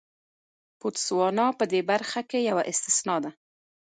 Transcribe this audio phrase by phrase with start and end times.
[0.79, 3.31] بوتسوانا په دې برخه کې یوه استثنا ده.